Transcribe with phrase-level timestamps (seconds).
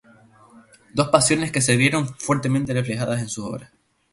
[0.95, 3.71] Dos pasiones que se vieron fuertemente reflejadas en sus obras.